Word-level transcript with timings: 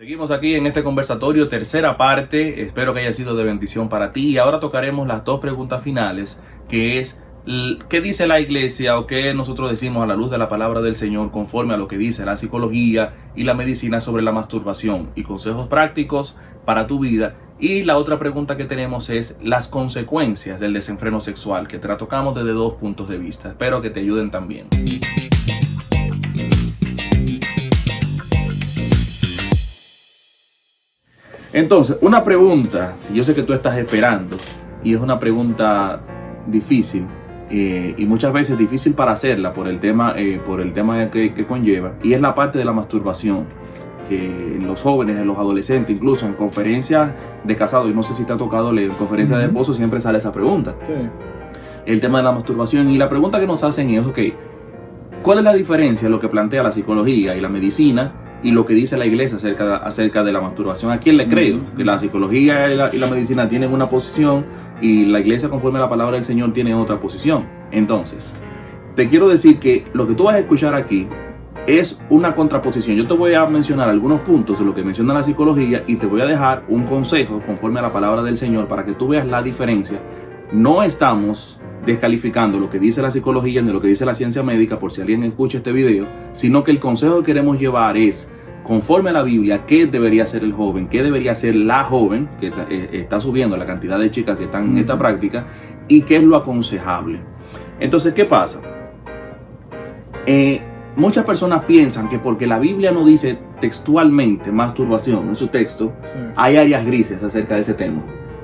Seguimos 0.00 0.30
aquí 0.30 0.54
en 0.54 0.66
este 0.66 0.82
conversatorio, 0.82 1.48
tercera 1.48 1.98
parte. 1.98 2.62
Espero 2.62 2.94
que 2.94 3.00
haya 3.00 3.12
sido 3.12 3.36
de 3.36 3.44
bendición 3.44 3.90
para 3.90 4.14
ti. 4.14 4.28
Y 4.28 4.38
ahora 4.38 4.58
tocaremos 4.58 5.06
las 5.06 5.26
dos 5.26 5.40
preguntas 5.40 5.82
finales, 5.82 6.40
que 6.70 6.98
es 6.98 7.22
¿qué 7.90 8.00
dice 8.00 8.26
la 8.26 8.40
iglesia 8.40 8.98
o 8.98 9.06
qué 9.06 9.34
nosotros 9.34 9.68
decimos 9.68 10.02
a 10.02 10.06
la 10.06 10.16
luz 10.16 10.30
de 10.30 10.38
la 10.38 10.48
palabra 10.48 10.80
del 10.80 10.96
Señor 10.96 11.30
conforme 11.30 11.74
a 11.74 11.76
lo 11.76 11.86
que 11.86 11.98
dice 11.98 12.24
la 12.24 12.38
psicología 12.38 13.12
y 13.36 13.44
la 13.44 13.52
medicina 13.52 14.00
sobre 14.00 14.22
la 14.22 14.32
masturbación 14.32 15.10
y 15.16 15.22
consejos 15.22 15.68
prácticos 15.68 16.34
para 16.64 16.86
tu 16.86 17.00
vida? 17.00 17.34
Y 17.58 17.82
la 17.82 17.98
otra 17.98 18.18
pregunta 18.18 18.56
que 18.56 18.64
tenemos 18.64 19.10
es 19.10 19.36
las 19.42 19.68
consecuencias 19.68 20.58
del 20.60 20.72
desenfreno 20.72 21.20
sexual, 21.20 21.68
que 21.68 21.78
te 21.78 21.88
la 21.88 21.98
tocamos 21.98 22.34
desde 22.34 22.52
dos 22.52 22.72
puntos 22.76 23.06
de 23.10 23.18
vista. 23.18 23.50
Espero 23.50 23.82
que 23.82 23.90
te 23.90 24.00
ayuden 24.00 24.30
también. 24.30 24.68
Entonces, 31.52 31.98
una 32.00 32.22
pregunta, 32.22 32.94
yo 33.12 33.24
sé 33.24 33.34
que 33.34 33.42
tú 33.42 33.52
estás 33.52 33.76
esperando, 33.76 34.36
y 34.84 34.94
es 34.94 35.00
una 35.00 35.18
pregunta 35.18 36.00
difícil, 36.46 37.06
eh, 37.50 37.94
y 37.96 38.06
muchas 38.06 38.32
veces 38.32 38.56
difícil 38.56 38.94
para 38.94 39.12
hacerla 39.12 39.52
por 39.52 39.66
el 39.66 39.80
tema, 39.80 40.14
eh, 40.16 40.40
por 40.44 40.60
el 40.60 40.72
tema 40.72 41.10
que, 41.10 41.44
conlleva, 41.48 41.94
y 42.04 42.12
es 42.12 42.20
la 42.20 42.36
parte 42.36 42.58
de 42.58 42.64
la 42.64 42.72
masturbación, 42.72 43.46
que 44.08 44.58
los 44.60 44.80
jóvenes, 44.80 45.24
los 45.26 45.38
adolescentes, 45.38 45.94
incluso 45.94 46.26
en 46.26 46.34
conferencias 46.34 47.10
de 47.42 47.56
casado, 47.56 47.88
y 47.88 47.94
no 47.94 48.04
sé 48.04 48.14
si 48.14 48.24
te 48.24 48.32
ha 48.32 48.36
tocado 48.36 48.72
leer, 48.72 48.90
en 48.90 48.96
conferencias 48.96 49.40
de 49.40 49.46
esposo 49.46 49.74
siempre 49.74 50.00
sale 50.00 50.18
esa 50.18 50.32
pregunta. 50.32 50.74
Sí. 50.78 50.94
El 51.84 52.00
tema 52.00 52.18
de 52.18 52.24
la 52.24 52.32
masturbación, 52.32 52.90
y 52.90 52.96
la 52.96 53.08
pregunta 53.08 53.40
que 53.40 53.46
nos 53.48 53.64
hacen 53.64 53.90
es, 53.90 54.06
ok, 54.06 54.18
¿cuál 55.22 55.38
es 55.38 55.44
la 55.44 55.52
diferencia 55.52 56.06
de 56.06 56.10
lo 56.10 56.20
que 56.20 56.28
plantea 56.28 56.62
la 56.62 56.70
psicología 56.70 57.34
y 57.34 57.40
la 57.40 57.48
medicina 57.48 58.12
y 58.42 58.50
lo 58.52 58.66
que 58.66 58.74
dice 58.74 58.96
la 58.96 59.06
iglesia 59.06 59.36
acerca, 59.36 59.76
acerca 59.76 60.24
de 60.24 60.32
la 60.32 60.40
masturbación. 60.40 60.92
¿A 60.92 60.98
quién 60.98 61.16
le 61.16 61.28
creo? 61.28 61.58
Que 61.76 61.84
la 61.84 61.98
psicología 61.98 62.72
y 62.72 62.76
la, 62.76 63.06
medicina 63.06 63.48
tienen 63.48 63.72
una 63.72 63.86
posición 63.86 64.44
y 64.80 65.04
la 65.04 65.20
iglesia 65.20 65.48
conforme 65.48 65.78
a 65.78 65.82
la 65.82 65.88
palabra 65.88 66.16
del 66.16 66.24
Señor 66.24 66.52
tiene 66.52 66.74
otra 66.74 67.00
posición. 67.00 67.44
Entonces, 67.70 68.34
te 68.94 69.08
quiero 69.08 69.28
decir 69.28 69.58
que 69.58 69.84
lo 69.92 70.06
que 70.06 70.14
tú 70.14 70.24
vas 70.24 70.36
a 70.36 70.38
escuchar 70.38 70.74
aquí 70.74 71.06
es 71.66 72.00
una 72.08 72.34
contraposición. 72.34 72.96
Yo 72.96 73.06
te 73.06 73.14
voy 73.14 73.34
a 73.34 73.44
mencionar 73.46 73.88
algunos 73.88 74.20
puntos 74.20 74.58
de 74.58 74.64
lo 74.64 74.74
que 74.74 74.82
menciona 74.82 75.14
la 75.14 75.22
psicología 75.22 75.82
y 75.86 75.96
te 75.96 76.06
voy 76.06 76.22
a 76.22 76.26
dejar 76.26 76.64
un 76.68 76.84
consejo 76.84 77.40
conforme 77.46 77.80
a 77.80 77.82
la 77.82 77.92
palabra 77.92 78.22
del 78.22 78.36
Señor 78.36 78.66
para 78.66 78.84
que 78.84 78.92
tú 78.92 79.08
veas 79.08 79.26
la 79.26 79.42
diferencia. 79.42 80.00
No 80.52 80.82
estamos 80.82 81.60
descalificando 81.84 82.58
lo 82.58 82.68
que 82.68 82.78
dice 82.78 83.02
la 83.02 83.10
psicología 83.10 83.62
ni 83.62 83.72
lo 83.72 83.80
que 83.80 83.88
dice 83.88 84.04
la 84.04 84.14
ciencia 84.14 84.42
médica 84.42 84.78
por 84.78 84.92
si 84.92 85.00
alguien 85.00 85.22
escucha 85.24 85.58
este 85.58 85.72
video, 85.72 86.06
sino 86.32 86.64
que 86.64 86.70
el 86.70 86.80
consejo 86.80 87.20
que 87.20 87.26
queremos 87.26 87.58
llevar 87.58 87.96
es, 87.96 88.30
conforme 88.62 89.10
a 89.10 89.12
la 89.12 89.22
Biblia, 89.22 89.64
qué 89.66 89.86
debería 89.86 90.26
ser 90.26 90.44
el 90.44 90.52
joven, 90.52 90.88
qué 90.88 91.02
debería 91.02 91.34
ser 91.34 91.54
la 91.54 91.84
joven, 91.84 92.28
que 92.38 92.48
está, 92.48 92.66
eh, 92.68 93.20
subiendo 93.20 93.56
la 93.56 93.66
cantidad 93.66 93.98
de 93.98 94.10
chicas 94.10 94.36
que 94.36 94.44
están 94.44 94.70
en 94.70 94.78
esta 94.78 94.98
práctica, 94.98 95.46
y 95.88 96.02
qué 96.02 96.16
es 96.16 96.22
lo 96.22 96.36
aconsejable. 96.36 97.20
Entonces, 97.78 98.14
¿qué 98.14 98.24
pasa? 98.24 98.60
Eh, 100.26 100.60
muchas 100.96 101.24
personas 101.24 101.64
piensan 101.64 102.08
que 102.08 102.18
porque 102.18 102.46
la 102.46 102.58
Biblia 102.58 102.92
no 102.92 103.04
dice 103.04 103.38
textualmente 103.60 104.52
masturbación 104.52 105.28
en 105.28 105.36
su 105.36 105.48
texto, 105.48 105.92
hay 106.36 106.56
áreas 106.56 106.84
grises 106.84 107.22
acerca 107.22 107.54
de 107.54 107.62
ese 107.62 107.74
tema 107.74 108.02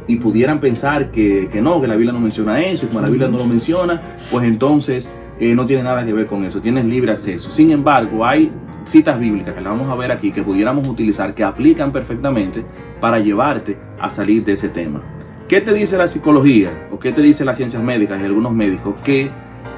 y 0.09 0.17
pudieran 0.17 0.61
pensar 0.61 1.11
que, 1.11 1.49
no, 1.63 1.81
que 1.81 1.87
la 1.87 1.97
Biblia 1.97 2.13
no 2.13 2.21
menciona 2.21 2.65
eso, 2.65 2.87
y 2.87 2.89
como 2.89 3.01
la 3.01 3.09
Biblia 3.09 3.29
no 3.29 3.39
lo 3.39 3.47
menciona, 3.47 4.01
pues 4.31 4.45
entonces 4.45 5.11
eh, 5.39 5.55
no 5.55 5.67
tiene 5.67 5.83
nada 5.83 6.05
que 6.05 6.13
ver 6.13 6.27
con 6.27 6.45
eso, 6.45 6.61
tienes 6.61 6.85
libre 6.85 7.13
acceso. 7.13 7.51
Sin 7.51 7.71
embargo, 7.71 8.25
hay 8.25 8.51
citas 8.87 9.19
bíblicas 9.19 9.55
que 9.55 9.61
la 9.61 9.71
vamos 9.71 9.91
a 9.91 9.95
ver 9.95 10.11
aquí 10.11 10.33
que 10.33 10.43
pudiéramos 10.43 10.89
utilizar 10.89 11.35
que 11.35 11.45
aplican 11.45 11.93
perfectamente 11.93 12.65
para 13.01 13.19
llevarte 13.19 13.77
a 14.01 14.09
salir 14.09 14.45
de 14.45 14.53
ese 14.53 14.69
tema. 14.69 15.03
¿Qué 15.49 15.61
te 15.61 15.73
dice 15.73 15.97
la 15.97 16.07
psicología 16.07 16.89
o 16.91 16.99
qué 16.99 17.13
te 17.13 17.21
dice 17.21 17.45
las 17.45 17.57
ciencias 17.57 17.83
médicas 17.83 18.21
y 18.21 18.25
algunos 18.25 18.53
médicos? 18.53 19.01
Que 19.03 19.31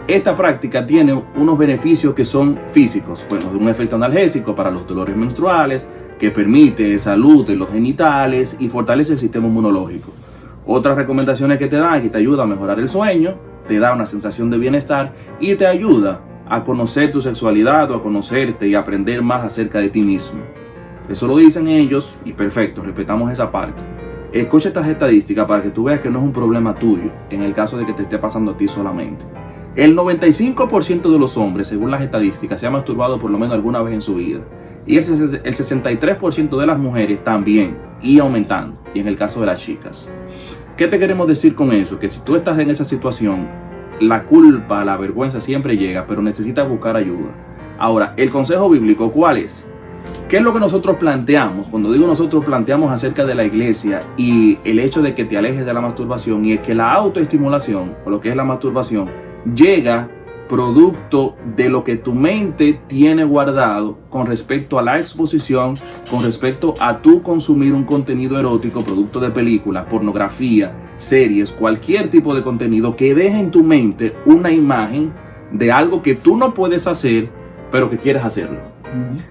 esta 0.06 0.36
práctica 0.36 0.86
tiene 0.86 1.12
unos 1.36 1.58
beneficios 1.58 2.14
que 2.14 2.24
son 2.24 2.58
físicos, 2.68 3.26
bueno, 3.28 3.50
un 3.50 3.68
efecto 3.68 3.96
analgésico 3.96 4.54
para 4.54 4.70
los 4.70 4.86
dolores 4.86 5.16
menstruales, 5.16 5.88
que 6.18 6.30
permite 6.30 6.98
salud 6.98 7.46
de 7.46 7.56
los 7.56 7.70
genitales 7.70 8.56
y 8.58 8.68
fortalece 8.68 9.12
el 9.12 9.18
sistema 9.18 9.46
inmunológico. 9.46 10.12
Otras 10.66 10.96
recomendaciones 10.96 11.58
que 11.58 11.66
te 11.66 11.76
dan 11.76 12.02
que 12.02 12.08
te 12.08 12.18
ayuda 12.18 12.42
a 12.42 12.46
mejorar 12.46 12.78
el 12.80 12.88
sueño, 12.88 13.36
te 13.66 13.78
da 13.78 13.92
una 13.92 14.06
sensación 14.06 14.50
de 14.50 14.58
bienestar 14.58 15.12
y 15.40 15.54
te 15.54 15.66
ayuda 15.66 16.22
a 16.50 16.64
conocer 16.64 17.12
tu 17.12 17.20
sexualidad 17.20 17.90
o 17.90 17.96
a 17.96 18.02
conocerte 18.02 18.66
y 18.66 18.74
aprender 18.74 19.22
más 19.22 19.44
acerca 19.44 19.78
de 19.78 19.90
ti 19.90 20.02
mismo. 20.02 20.40
Eso 21.08 21.26
lo 21.26 21.36
dicen 21.36 21.68
ellos 21.68 22.14
y 22.24 22.32
perfecto, 22.32 22.82
respetamos 22.82 23.30
esa 23.32 23.50
parte. 23.50 23.82
Escucha 24.32 24.68
estas 24.68 24.86
estadísticas 24.88 25.46
para 25.46 25.62
que 25.62 25.70
tú 25.70 25.84
veas 25.84 26.00
que 26.00 26.10
no 26.10 26.18
es 26.18 26.24
un 26.24 26.32
problema 26.32 26.74
tuyo 26.74 27.10
en 27.30 27.42
el 27.42 27.54
caso 27.54 27.78
de 27.78 27.86
que 27.86 27.94
te 27.94 28.02
esté 28.02 28.18
pasando 28.18 28.52
a 28.52 28.56
ti 28.56 28.68
solamente. 28.68 29.24
El 29.74 29.96
95% 29.96 31.10
de 31.10 31.18
los 31.18 31.36
hombres, 31.36 31.68
según 31.68 31.90
las 31.90 32.02
estadísticas, 32.02 32.60
se 32.60 32.66
ha 32.66 32.70
masturbado 32.70 33.18
por 33.18 33.30
lo 33.30 33.38
menos 33.38 33.54
alguna 33.54 33.80
vez 33.80 33.94
en 33.94 34.02
su 34.02 34.16
vida. 34.16 34.40
Y 34.86 34.96
el 34.96 35.04
63% 35.04 36.58
de 36.58 36.66
las 36.66 36.78
mujeres 36.78 37.22
también, 37.22 37.76
y 38.02 38.18
aumentando, 38.18 38.78
y 38.92 39.00
en 39.00 39.08
el 39.08 39.16
caso 39.16 39.40
de 39.40 39.46
las 39.46 39.60
chicas. 39.60 40.10
¿Qué 40.76 40.88
te 40.88 40.98
queremos 40.98 41.26
decir 41.28 41.54
con 41.54 41.72
eso? 41.72 41.98
Que 41.98 42.08
si 42.08 42.20
tú 42.20 42.36
estás 42.36 42.58
en 42.58 42.70
esa 42.70 42.84
situación, 42.84 43.48
la 44.00 44.24
culpa, 44.24 44.84
la 44.84 44.96
vergüenza 44.96 45.40
siempre 45.40 45.76
llega, 45.76 46.06
pero 46.06 46.22
necesitas 46.22 46.68
buscar 46.68 46.96
ayuda. 46.96 47.30
Ahora, 47.78 48.14
el 48.16 48.30
consejo 48.30 48.68
bíblico, 48.68 49.10
¿cuál 49.10 49.38
es? 49.38 49.66
¿Qué 50.28 50.38
es 50.38 50.42
lo 50.42 50.52
que 50.52 50.60
nosotros 50.60 50.96
planteamos? 50.96 51.68
Cuando 51.68 51.92
digo 51.92 52.06
nosotros 52.06 52.44
planteamos 52.44 52.92
acerca 52.92 53.24
de 53.24 53.34
la 53.34 53.44
iglesia 53.44 54.00
y 54.16 54.58
el 54.64 54.78
hecho 54.78 55.00
de 55.00 55.14
que 55.14 55.24
te 55.24 55.38
alejes 55.38 55.64
de 55.64 55.72
la 55.72 55.80
masturbación, 55.80 56.44
y 56.44 56.52
es 56.52 56.60
que 56.60 56.74
la 56.74 56.92
autoestimulación, 56.92 57.94
o 58.04 58.10
lo 58.10 58.20
que 58.20 58.30
es 58.30 58.36
la 58.36 58.44
masturbación, 58.44 59.08
llega 59.54 60.08
producto 60.48 61.36
de 61.56 61.68
lo 61.68 61.84
que 61.84 61.96
tu 61.96 62.12
mente 62.12 62.80
tiene 62.86 63.24
guardado 63.24 63.98
con 64.10 64.26
respecto 64.26 64.78
a 64.78 64.82
la 64.82 64.98
exposición, 64.98 65.74
con 66.10 66.24
respecto 66.24 66.74
a 66.80 66.98
tu 66.98 67.22
consumir 67.22 67.72
un 67.74 67.84
contenido 67.84 68.38
erótico, 68.38 68.82
producto 68.82 69.20
de 69.20 69.30
películas, 69.30 69.84
pornografía, 69.86 70.72
series, 70.96 71.52
cualquier 71.52 72.10
tipo 72.10 72.34
de 72.34 72.42
contenido 72.42 72.96
que 72.96 73.14
deje 73.14 73.38
en 73.38 73.50
tu 73.50 73.62
mente 73.62 74.14
una 74.24 74.50
imagen 74.50 75.12
de 75.52 75.70
algo 75.70 76.02
que 76.02 76.14
tú 76.14 76.36
no 76.36 76.54
puedes 76.54 76.86
hacer, 76.86 77.28
pero 77.70 77.90
que 77.90 77.98
quieres 77.98 78.24
hacerlo. 78.24 78.78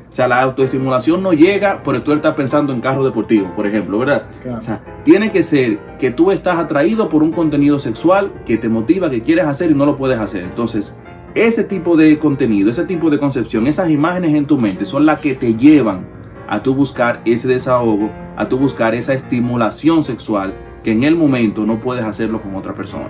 O 0.10 0.14
sea, 0.14 0.28
la 0.28 0.42
autoestimulación 0.42 1.22
no 1.22 1.34
llega 1.34 1.82
por 1.84 2.00
tú 2.02 2.14
estás 2.14 2.36
pensando 2.36 2.74
en 2.74 2.82
carro 2.82 3.04
deportivo, 3.04 3.52
por 3.56 3.66
ejemplo, 3.66 4.00
¿verdad? 4.00 4.24
O 4.56 4.62
sea, 4.62 4.82
tiene 5.04 5.32
que 5.32 5.44
ser 5.44 5.80
que 6.00 6.12
tú 6.12 6.32
estás 6.32 6.60
atraído 6.60 7.10
por 7.10 7.24
un 7.24 7.32
contenido 7.32 7.80
sexual 7.80 8.32
que 8.46 8.58
te 8.58 8.70
motiva, 8.70 9.10
que 9.10 9.22
quieres 9.22 9.46
hacer 9.46 9.72
y 9.72 9.74
no 9.74 9.86
lo 9.86 9.98
puedes 9.98 10.20
hacer. 10.20 10.44
Entonces, 10.44 10.96
ese 11.38 11.64
tipo 11.64 11.96
de 11.96 12.18
contenido, 12.18 12.72
ese 12.72 12.86
tipo 12.86 13.10
de 13.10 13.20
concepción, 13.20 13.68
esas 13.68 13.90
imágenes 13.90 14.34
en 14.34 14.48
tu 14.48 14.58
mente 14.58 14.86
son 14.86 15.06
las 15.06 15.22
que 15.22 15.36
te 15.36 15.54
llevan 15.54 16.08
a 16.48 16.64
tu 16.64 16.74
buscar 16.74 17.22
ese 17.26 17.48
desahogo, 17.48 18.10
a 18.36 18.50
tu 18.50 18.58
buscar 18.58 18.96
esa 18.96 19.14
estimulación 19.14 20.04
sexual 20.04 20.54
que 20.84 20.92
en 20.92 21.04
el 21.04 21.16
momento 21.16 21.66
no 21.66 21.80
puedes 21.80 22.06
hacerlo 22.06 22.42
con 22.42 22.56
otra 22.56 22.74
persona. 22.74 23.10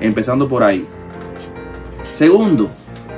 Empezando 0.00 0.48
por 0.48 0.62
ahí. 0.62 0.84
Segundo, 2.12 2.68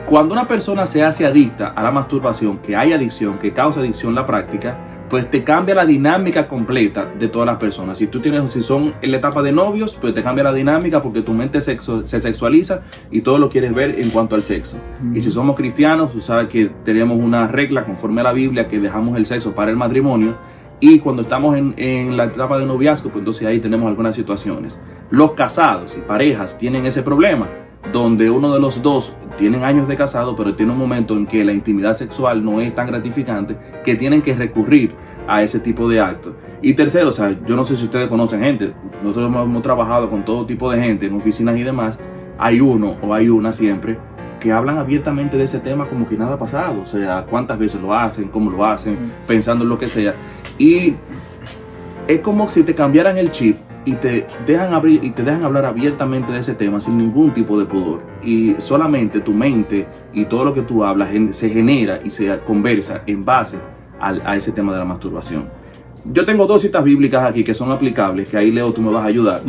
cuando 0.07 0.35
una 0.35 0.47
persona 0.47 0.87
se 0.87 1.03
hace 1.03 1.25
adicta 1.25 1.69
a 1.69 1.83
la 1.83 1.91
masturbación, 1.91 2.59
que 2.59 2.77
hay 2.77 2.93
adicción, 2.93 3.39
que 3.39 3.53
causa 3.53 3.81
adicción 3.81 4.15
la 4.15 4.27
práctica, 4.27 4.77
pues 5.11 5.29
te 5.29 5.43
cambia 5.43 5.75
la 5.75 5.85
dinámica 5.85 6.47
completa 6.47 7.13
de 7.19 7.27
todas 7.27 7.45
las 7.45 7.57
personas. 7.57 7.99
Si 7.99 8.07
tú 8.07 8.21
tienes, 8.21 8.53
si 8.53 8.63
son 8.63 8.95
en 9.03 9.11
la 9.11 9.17
etapa 9.17 9.43
de 9.43 9.51
novios, 9.51 9.99
pues 10.01 10.15
te 10.15 10.23
cambia 10.23 10.45
la 10.45 10.53
dinámica 10.53 11.03
porque 11.03 11.23
tu 11.23 11.33
mente 11.33 11.61
se 11.61 11.77
sexualiza 12.05 12.83
y 13.11 13.23
todo 13.23 13.39
lo 13.39 13.51
quieres 13.51 13.75
ver 13.75 13.99
en 14.01 14.09
cuanto 14.11 14.37
al 14.37 14.43
sexo. 14.43 14.79
Y 15.13 15.21
si 15.21 15.33
somos 15.33 15.57
cristianos, 15.57 16.13
tú 16.13 16.21
sabes 16.21 16.49
que 16.49 16.71
tenemos 16.85 17.19
una 17.19 17.49
regla 17.49 17.85
conforme 17.85 18.21
a 18.21 18.25
la 18.25 18.33
Biblia 18.33 18.69
que 18.69 18.79
dejamos 18.79 19.19
el 19.19 19.27
sexo 19.27 19.53
para 19.53 19.73
el 19.73 19.77
matrimonio. 19.77 20.37
Y 20.79 21.01
cuando 21.01 21.23
estamos 21.23 21.59
en, 21.59 21.75
en 21.77 22.17
la 22.17 22.25
etapa 22.27 22.57
de 22.59 22.65
noviazgo, 22.65 23.11
pues 23.11 23.19
entonces 23.19 23.49
ahí 23.49 23.59
tenemos 23.59 23.89
algunas 23.89 24.15
situaciones. 24.15 24.81
Los 25.11 25.33
casados 25.33 25.99
y 25.99 26.01
parejas 26.03 26.57
tienen 26.57 26.87
ese 26.87 27.03
problema 27.03 27.49
donde 27.93 28.31
uno 28.31 28.53
de 28.53 28.61
los 28.61 28.83
dos 28.83 29.15
tienen 29.39 29.65
años 29.65 29.89
de 29.89 29.97
casado, 29.97 30.37
pero 30.37 30.55
tiene 30.55 30.73
un 30.73 30.79
momento 30.79 31.17
en 31.17 31.27
que 31.27 31.45
la 31.45 31.53
intimidad 31.53 31.95
sexual 31.95 32.45
no 32.45 32.61
es 32.61 32.75
tan 32.75 32.87
gratificante, 32.87 33.57
que 33.85 33.97
tienen 33.97 34.23
que 34.23 34.35
recurrir 34.35 34.93
a 35.27 35.43
ese 35.43 35.61
tipo 35.61 35.89
de 35.89 36.01
actos. 36.01 36.35
Y 36.63 36.75
tercero, 36.75 37.09
o 37.09 37.13
sea, 37.13 37.35
yo 37.47 37.57
no 37.57 37.65
sé 37.65 37.77
si 37.77 37.85
ustedes 37.85 38.09
conocen 38.09 38.41
gente, 38.41 38.73
nosotros 39.03 39.27
hemos, 39.27 39.63
trabajado 39.63 40.11
con 40.11 40.25
todo 40.25 40.45
tipo 40.45 40.71
de 40.71 40.81
gente 40.81 41.07
en 41.07 41.15
oficinas 41.15 41.57
y 41.57 41.63
demás, 41.63 41.99
hay 42.39 42.61
uno 42.61 42.97
o 43.03 43.15
hay 43.15 43.29
una 43.29 43.53
siempre 43.53 43.99
que 44.39 44.53
hablan 44.53 44.79
abiertamente 44.79 45.37
de 45.37 45.45
ese 45.45 45.59
tema 45.59 45.87
como 45.87 46.09
que 46.09 46.17
nada 46.17 46.35
ha 46.35 46.39
pasado, 46.39 46.83
o 46.83 46.87
sea, 46.87 47.27
cuántas 47.29 47.59
veces 47.59 47.81
lo 47.81 47.95
hacen, 47.95 48.29
cómo 48.29 48.51
lo 48.51 48.65
hacen, 48.65 48.97
pensando 49.27 49.65
en 49.65 49.71
lo 49.71 49.79
que 49.79 49.87
sea. 49.87 50.15
Y 50.59 50.95
es 52.07 52.21
como 52.21 52.49
si 52.51 52.63
te 52.63 52.75
cambiaran 52.75 53.19
el 53.19 53.31
chip 53.31 53.57
y 53.91 53.95
te 53.95 54.25
dejan 54.47 54.73
abrir 54.73 55.03
y 55.03 55.11
te 55.11 55.25
dejan 55.25 55.43
hablar 55.43 55.65
abiertamente 55.65 56.31
de 56.31 56.39
ese 56.39 56.55
tema 56.55 56.81
sin 56.81 56.97
ningún 56.97 57.35
tipo 57.35 57.59
de 57.59 57.65
pudor 57.65 58.01
y 58.23 58.55
solamente 58.59 59.21
tu 59.21 59.33
mente 59.33 59.85
y 60.13 60.27
todo 60.27 60.45
lo 60.45 60.55
que 60.55 60.63
tú 60.63 60.85
hablas 60.85 61.11
se 61.33 61.51
genera 61.51 61.99
y 62.05 62.11
se 62.11 62.39
conversa 62.47 63.03
en 63.07 63.25
base 63.25 63.57
a 64.01 64.37
ese 64.37 64.53
tema 64.53 64.73
de 64.73 64.79
la 64.79 64.85
masturbación. 64.85 65.49
Yo 66.05 66.25
tengo 66.25 66.47
dos 66.47 66.63
citas 66.63 66.85
bíblicas 66.85 67.25
aquí 67.25 67.43
que 67.43 67.53
son 67.53 67.73
aplicables, 67.73 68.29
que 68.29 68.37
ahí 68.37 68.53
Leo 68.53 68.73
tú 68.73 68.81
me 68.81 68.93
vas 68.93 69.03
a 69.03 69.07
ayudar. 69.07 69.43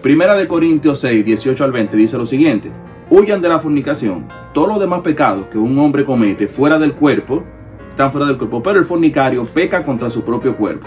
Primera 0.00 0.34
de 0.34 0.46
Corintios 0.46 1.00
6, 1.00 1.24
18 1.24 1.64
al 1.64 1.72
20 1.72 1.96
dice 1.96 2.16
lo 2.16 2.24
siguiente, 2.24 2.70
huyan 3.10 3.42
de 3.42 3.48
la 3.48 3.58
fornicación, 3.58 4.26
todos 4.54 4.68
los 4.68 4.80
demás 4.80 5.00
pecados 5.00 5.46
que 5.50 5.58
un 5.58 5.76
hombre 5.78 6.04
comete 6.04 6.46
fuera 6.46 6.78
del 6.78 6.92
cuerpo, 6.92 7.42
están 7.90 8.12
fuera 8.12 8.28
del 8.28 8.38
cuerpo, 8.38 8.62
pero 8.62 8.78
el 8.78 8.84
fornicario 8.84 9.44
peca 9.44 9.84
contra 9.84 10.08
su 10.08 10.22
propio 10.22 10.56
cuerpo. 10.56 10.86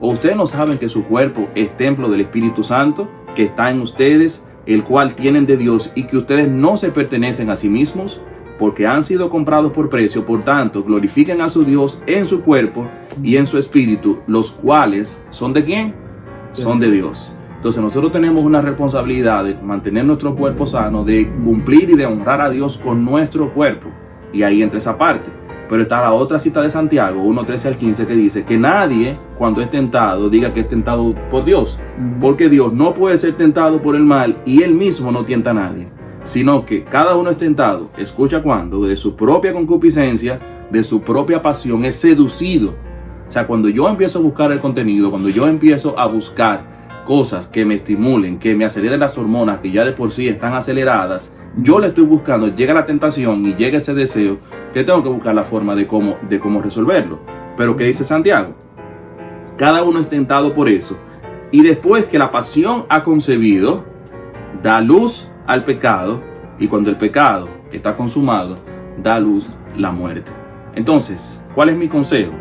¿O 0.00 0.12
ustedes 0.12 0.36
no 0.36 0.46
saben 0.46 0.78
que 0.78 0.88
su 0.88 1.04
cuerpo 1.04 1.48
es 1.54 1.76
templo 1.76 2.08
del 2.08 2.20
Espíritu 2.20 2.62
Santo, 2.62 3.08
que 3.34 3.44
está 3.44 3.70
en 3.70 3.80
ustedes, 3.80 4.44
el 4.66 4.84
cual 4.84 5.14
tienen 5.14 5.46
de 5.46 5.56
Dios 5.56 5.90
y 5.94 6.06
que 6.06 6.16
ustedes 6.16 6.48
no 6.48 6.76
se 6.76 6.90
pertenecen 6.90 7.50
a 7.50 7.56
sí 7.56 7.68
mismos? 7.68 8.20
porque 8.58 8.86
han 8.86 9.04
sido 9.04 9.30
comprados 9.30 9.72
por 9.72 9.88
precio, 9.88 10.26
por 10.26 10.42
tanto, 10.42 10.82
glorifiquen 10.82 11.40
a 11.40 11.48
su 11.48 11.64
Dios 11.64 12.02
en 12.06 12.26
su 12.26 12.42
cuerpo 12.42 12.86
y 13.22 13.36
en 13.36 13.46
su 13.46 13.56
espíritu, 13.56 14.18
los 14.26 14.52
cuales 14.52 15.22
son 15.30 15.52
de 15.52 15.64
quién? 15.64 15.94
Son 16.52 16.80
de 16.80 16.90
Dios. 16.90 17.34
Entonces 17.56 17.82
nosotros 17.82 18.12
tenemos 18.12 18.42
una 18.42 18.60
responsabilidad 18.60 19.44
de 19.44 19.54
mantener 19.54 20.04
nuestro 20.04 20.34
cuerpo 20.34 20.66
sano, 20.66 21.04
de 21.04 21.28
cumplir 21.44 21.90
y 21.90 21.96
de 21.96 22.06
honrar 22.06 22.40
a 22.40 22.50
Dios 22.50 22.78
con 22.78 23.04
nuestro 23.04 23.52
cuerpo. 23.52 23.88
Y 24.32 24.42
ahí 24.42 24.62
entra 24.62 24.78
esa 24.78 24.98
parte. 24.98 25.30
Pero 25.68 25.82
está 25.82 26.00
la 26.00 26.12
otra 26.12 26.38
cita 26.38 26.62
de 26.62 26.70
Santiago, 26.70 27.22
1, 27.22 27.44
13 27.44 27.68
al 27.68 27.76
15, 27.76 28.06
que 28.06 28.14
dice 28.14 28.44
que 28.44 28.56
nadie, 28.56 29.18
cuando 29.36 29.60
es 29.60 29.70
tentado, 29.70 30.30
diga 30.30 30.54
que 30.54 30.60
es 30.60 30.68
tentado 30.68 31.14
por 31.30 31.44
Dios. 31.44 31.78
Porque 32.20 32.48
Dios 32.48 32.72
no 32.72 32.94
puede 32.94 33.18
ser 33.18 33.36
tentado 33.36 33.82
por 33.82 33.94
el 33.94 34.02
mal 34.02 34.38
y 34.46 34.62
Él 34.62 34.74
mismo 34.74 35.12
no 35.12 35.24
tienta 35.24 35.50
a 35.50 35.54
nadie 35.54 35.98
sino 36.28 36.66
que 36.66 36.84
cada 36.84 37.16
uno 37.16 37.30
es 37.30 37.38
tentado, 37.38 37.88
escucha 37.96 38.42
cuando, 38.42 38.86
de 38.86 38.96
su 38.96 39.16
propia 39.16 39.52
concupiscencia, 39.54 40.38
de 40.70 40.84
su 40.84 41.00
propia 41.00 41.40
pasión, 41.40 41.86
es 41.86 41.96
seducido. 41.96 42.74
O 43.26 43.32
sea, 43.32 43.46
cuando 43.46 43.68
yo 43.70 43.88
empiezo 43.88 44.18
a 44.18 44.22
buscar 44.22 44.52
el 44.52 44.60
contenido, 44.60 45.10
cuando 45.10 45.30
yo 45.30 45.48
empiezo 45.48 45.98
a 45.98 46.06
buscar 46.06 47.02
cosas 47.06 47.46
que 47.46 47.64
me 47.64 47.74
estimulen, 47.74 48.38
que 48.38 48.54
me 48.54 48.66
aceleren 48.66 49.00
las 49.00 49.16
hormonas 49.16 49.60
que 49.60 49.72
ya 49.72 49.84
de 49.84 49.92
por 49.92 50.10
sí 50.10 50.28
están 50.28 50.52
aceleradas, 50.52 51.32
yo 51.56 51.78
le 51.78 51.88
estoy 51.88 52.04
buscando, 52.04 52.54
llega 52.54 52.74
la 52.74 52.84
tentación 52.84 53.46
y 53.46 53.54
llega 53.54 53.78
ese 53.78 53.94
deseo, 53.94 54.36
que 54.72 54.84
tengo 54.84 55.02
que 55.02 55.08
buscar 55.08 55.34
la 55.34 55.42
forma 55.42 55.74
de 55.74 55.86
cómo, 55.86 56.16
de 56.28 56.38
cómo 56.38 56.60
resolverlo. 56.62 57.20
Pero 57.56 57.76
¿qué 57.76 57.84
dice 57.84 58.04
Santiago? 58.04 58.54
Cada 59.56 59.82
uno 59.82 60.00
es 60.00 60.08
tentado 60.08 60.54
por 60.54 60.68
eso. 60.68 60.98
Y 61.50 61.62
después 61.62 62.04
que 62.04 62.18
la 62.18 62.30
pasión 62.30 62.84
ha 62.88 63.02
concebido, 63.02 63.84
da 64.62 64.80
luz 64.80 65.28
al 65.46 65.64
pecado 65.64 66.20
y 66.58 66.68
cuando 66.68 66.90
el 66.90 66.96
pecado 66.96 67.48
está 67.72 67.96
consumado, 67.96 68.56
da 69.02 69.18
luz 69.18 69.48
la 69.76 69.90
muerte. 69.90 70.30
Entonces, 70.74 71.40
¿cuál 71.54 71.70
es 71.70 71.76
mi 71.76 71.88
consejo? 71.88 72.32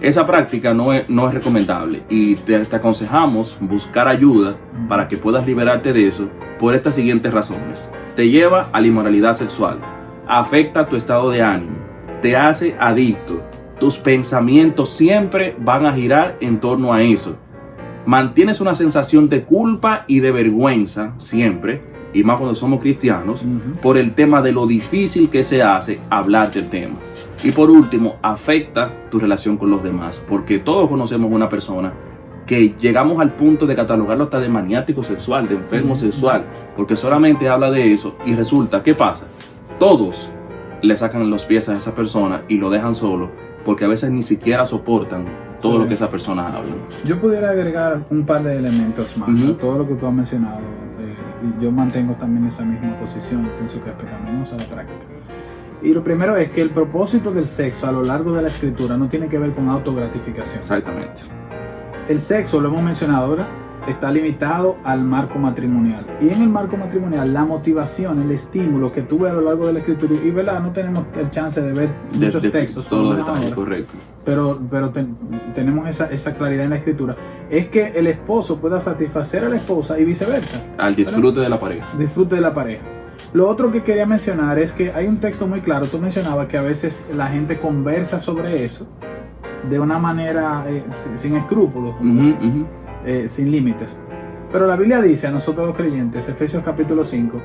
Esa 0.00 0.26
práctica 0.26 0.72
no 0.72 0.94
es, 0.94 1.08
no 1.10 1.28
es 1.28 1.34
recomendable 1.34 2.02
y 2.08 2.34
te, 2.36 2.56
aconsejamos 2.56 3.56
buscar 3.60 4.08
ayuda 4.08 4.56
para 4.88 5.08
que 5.08 5.18
puedas 5.18 5.46
liberarte 5.46 5.92
de 5.92 6.08
eso 6.08 6.28
por 6.58 6.74
estas 6.74 6.94
siguientes 6.94 7.32
razones. 7.32 7.86
Te 8.16 8.30
lleva 8.30 8.70
a 8.72 8.80
la 8.80 8.86
inmoralidad 8.86 9.34
sexual, 9.34 9.78
afecta 10.30 10.86
tu 10.86 10.94
estado 10.94 11.28
de 11.30 11.42
ánimo, 11.42 11.76
te 12.22 12.36
hace 12.36 12.76
adicto, 12.78 13.42
tus 13.80 13.98
pensamientos 13.98 14.90
siempre 14.90 15.56
van 15.58 15.86
a 15.86 15.92
girar 15.92 16.36
en 16.40 16.60
torno 16.60 16.92
a 16.92 17.02
eso. 17.02 17.36
Mantienes 18.06 18.60
una 18.60 18.76
sensación 18.76 19.28
de 19.28 19.42
culpa 19.42 20.04
y 20.06 20.20
de 20.20 20.30
vergüenza 20.30 21.14
siempre 21.18 21.82
y 22.12 22.22
más 22.22 22.38
cuando 22.38 22.54
somos 22.54 22.80
cristianos, 22.80 23.42
por 23.82 23.96
el 23.96 24.14
tema 24.14 24.42
de 24.42 24.52
lo 24.52 24.66
difícil 24.66 25.30
que 25.30 25.44
se 25.44 25.62
hace 25.62 26.00
hablar 26.10 26.50
del 26.50 26.68
tema. 26.68 26.96
Y 27.44 27.52
por 27.52 27.70
último, 27.70 28.16
afecta 28.22 28.90
tu 29.10 29.18
relación 29.18 29.56
con 29.56 29.70
los 29.70 29.82
demás, 29.82 30.22
porque 30.28 30.58
todos 30.58 30.88
conocemos 30.88 31.30
una 31.32 31.48
persona 31.48 31.92
que 32.46 32.74
llegamos 32.80 33.20
al 33.20 33.32
punto 33.32 33.64
de 33.64 33.76
catalogarlo 33.76 34.24
hasta 34.24 34.40
de 34.40 34.48
maniático 34.48 35.04
sexual, 35.04 35.48
de 35.48 35.54
enfermo 35.54 35.96
sexual, 35.96 36.44
porque 36.76 36.96
solamente 36.96 37.48
habla 37.48 37.70
de 37.70 37.94
eso 37.94 38.16
y 38.26 38.34
resulta, 38.34 38.82
¿qué 38.82 38.94
pasa? 38.94 39.26
Todos 39.80 40.30
le 40.82 40.96
sacan 40.96 41.28
los 41.28 41.44
pies 41.44 41.68
a 41.68 41.76
esa 41.76 41.94
persona 41.94 42.42
y 42.46 42.58
lo 42.58 42.70
dejan 42.70 42.94
solo, 42.94 43.30
porque 43.64 43.86
a 43.86 43.88
veces 43.88 44.12
ni 44.12 44.22
siquiera 44.22 44.64
soportan 44.64 45.24
todo 45.60 45.78
lo 45.78 45.88
que 45.88 45.94
esa 45.94 46.08
persona 46.08 46.46
habla. 46.46 46.70
Yo 47.04 47.20
pudiera 47.20 47.50
agregar 47.50 48.02
un 48.10 48.24
par 48.24 48.44
de 48.44 48.56
elementos 48.56 49.16
más 49.16 49.30
a 49.42 49.56
todo 49.56 49.78
lo 49.78 49.88
que 49.88 49.94
tú 49.94 50.06
has 50.06 50.12
mencionado 50.12 50.60
yo 51.60 51.70
mantengo 51.70 52.14
también 52.14 52.46
esa 52.46 52.64
misma 52.64 52.98
posición, 52.98 53.48
pienso 53.58 53.82
que 53.82 53.90
es 53.90 53.96
pecaminosa 53.96 54.56
la 54.56 54.64
práctica. 54.64 55.06
Y 55.82 55.94
lo 55.94 56.04
primero 56.04 56.36
es 56.36 56.50
que 56.50 56.60
el 56.60 56.70
propósito 56.70 57.32
del 57.32 57.48
sexo 57.48 57.86
a 57.86 57.92
lo 57.92 58.02
largo 58.02 58.32
de 58.32 58.42
la 58.42 58.48
escritura 58.48 58.96
no 58.96 59.08
tiene 59.08 59.28
que 59.28 59.38
ver 59.38 59.52
con 59.52 59.68
autogratificación. 59.68 60.60
Exactamente. 60.60 61.22
El 62.08 62.20
sexo, 62.20 62.60
lo 62.60 62.68
hemos 62.68 62.82
mencionado 62.82 63.24
ahora, 63.24 63.48
está 63.88 64.10
limitado 64.10 64.76
al 64.84 65.04
marco 65.04 65.38
matrimonial. 65.38 66.06
Y 66.20 66.28
en 66.28 66.42
el 66.42 66.48
marco 66.48 66.76
matrimonial, 66.76 67.32
la 67.32 67.44
motivación, 67.44 68.20
el 68.22 68.30
estímulo 68.30 68.92
que 68.92 69.02
tuve 69.02 69.30
a 69.30 69.32
lo 69.32 69.40
largo 69.40 69.66
de 69.66 69.74
la 69.74 69.78
escritura, 69.80 70.14
y 70.22 70.30
verdad, 70.30 70.60
no 70.60 70.72
tenemos 70.72 71.04
el 71.18 71.30
chance 71.30 71.60
de 71.60 71.72
ver 71.72 71.90
muchos 72.14 72.50
textos. 72.50 72.86
Todos 72.86 73.16
los 73.16 73.26
detalles, 73.26 73.54
correcto. 73.54 73.94
Pero, 74.24 74.60
pero 74.70 74.90
tenemos 75.54 75.88
esa, 75.88 76.06
esa, 76.06 76.34
claridad 76.34 76.64
en 76.64 76.70
la 76.70 76.76
escritura. 76.76 77.16
Es 77.48 77.68
que 77.68 77.88
el 77.88 78.06
esposo 78.06 78.60
pueda 78.60 78.80
satisfacer 78.80 79.44
a 79.44 79.48
la 79.48 79.56
esposa 79.56 79.98
y 79.98 80.04
viceversa. 80.04 80.62
Al 80.78 80.94
disfrute 80.94 81.40
de 81.40 81.48
la 81.48 81.58
pareja. 81.58 81.86
Disfrute 81.98 82.34
de 82.34 82.40
la 82.40 82.52
pareja. 82.52 82.82
Lo 83.32 83.48
otro 83.48 83.70
que 83.70 83.82
quería 83.82 84.06
mencionar 84.06 84.58
es 84.58 84.72
que 84.72 84.92
hay 84.92 85.06
un 85.06 85.18
texto 85.18 85.46
muy 85.46 85.60
claro. 85.60 85.86
Tú 85.86 85.98
mencionabas 85.98 86.48
que 86.48 86.58
a 86.58 86.62
veces 86.62 87.06
la 87.14 87.28
gente 87.28 87.58
conversa 87.58 88.20
sobre 88.20 88.64
eso 88.64 88.86
de 89.68 89.78
una 89.78 89.98
manera 89.98 90.64
eh, 90.68 90.82
sin, 91.16 91.36
escrúpulos. 91.36 91.94
Eh, 93.04 93.28
sin 93.28 93.50
límites. 93.50 93.98
Pero 94.52 94.66
la 94.66 94.76
Biblia 94.76 95.00
dice 95.00 95.26
a 95.26 95.30
nosotros 95.30 95.66
los 95.66 95.76
creyentes, 95.76 96.28
Efesios 96.28 96.62
capítulo 96.62 97.04
5, 97.04 97.40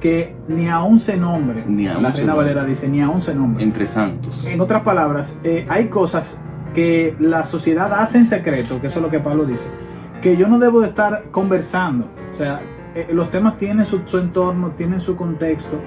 que 0.00 0.36
ni 0.48 0.68
aún 0.68 0.98
se 0.98 1.16
nombre. 1.16 1.64
Ni 1.66 1.84
la 1.84 2.10
Reina 2.10 2.34
Valera 2.34 2.64
dice, 2.64 2.88
ni 2.88 3.00
aún 3.00 3.22
se 3.22 3.34
nombre. 3.34 3.62
Entre 3.62 3.86
santos. 3.86 4.44
En 4.44 4.60
otras 4.60 4.82
palabras, 4.82 5.38
eh, 5.44 5.66
hay 5.68 5.86
cosas 5.88 6.38
que 6.74 7.16
la 7.20 7.44
sociedad 7.44 7.92
hace 7.94 8.18
en 8.18 8.26
secreto, 8.26 8.80
que 8.80 8.88
eso 8.88 8.98
es 8.98 9.02
lo 9.02 9.10
que 9.10 9.20
Pablo 9.20 9.46
dice, 9.46 9.68
que 10.20 10.36
yo 10.36 10.48
no 10.48 10.58
debo 10.58 10.80
de 10.80 10.88
estar 10.88 11.30
conversando. 11.30 12.08
O 12.34 12.36
sea, 12.36 12.60
eh, 12.94 13.08
los 13.10 13.30
temas 13.30 13.56
tienen 13.56 13.86
su, 13.86 14.02
entorno, 14.18 14.72
tienen 14.72 15.00
su 15.00 15.16
contexto. 15.16 15.78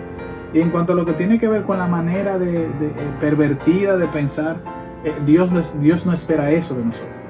Y 0.54 0.62
en 0.62 0.70
cuanto 0.72 0.94
a 0.94 0.96
lo 0.96 1.06
que 1.06 1.14
tiene 1.14 1.38
que 1.38 1.48
ver 1.48 1.64
con 1.64 1.78
la 1.78 1.88
manera 1.88 2.38
de, 2.38 2.68
pervertida 3.22 3.98
de 3.98 4.08
pensar, 4.08 4.58
Dios, 5.26 5.50
Dios 5.80 6.06
no 6.06 6.12
espera 6.12 6.52
eso 6.52 6.76
de 6.76 6.86
nosotros. 6.86 7.21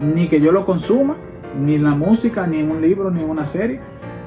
Ni 0.00 0.28
que 0.28 0.40
yo 0.40 0.52
lo 0.52 0.64
consuma, 0.64 1.16
ni 1.60 1.74
en 1.74 1.84
la 1.84 1.94
música, 1.94 2.46
ni 2.46 2.60
en 2.60 2.70
un 2.70 2.80
libro, 2.80 3.10
ni 3.10 3.22
en 3.22 3.30
una 3.30 3.46
serie, 3.46 3.80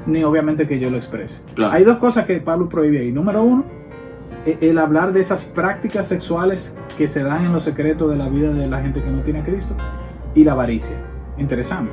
ni 0.06 0.24
obviamente 0.24 0.68
que 0.68 0.80
yo 0.80 0.90
lo 0.90 0.98
exprese. 0.98 1.42
Hay 1.70 1.84
dos 1.84 1.98
cosas 1.98 2.26
que 2.26 2.40
Pablo 2.40 2.70
prohíbe 2.70 3.00
ahí. 3.00 3.12
Número 3.12 3.44
uno, 3.44 3.66
e, 4.46 4.58
el 4.62 4.78
hablar 4.78 5.14
de 5.14 5.22
esas 5.22 5.46
prácticas 5.46 6.08
sexuales 6.08 6.76
que 6.98 7.08
se 7.08 7.24
dan 7.24 7.46
en 7.46 7.54
los 7.54 7.64
secretos 7.64 8.10
de 8.10 8.18
la 8.18 8.30
vida 8.30 8.54
de 8.54 8.68
la 8.68 8.82
gente 8.82 9.02
que 9.02 9.10
no 9.10 9.22
tiene 9.22 9.40
a 9.40 9.44
Cristo 9.44 9.76
y 10.34 10.44
la 10.44 10.54
avaricia. 10.54 10.96
Interesante. 11.38 11.92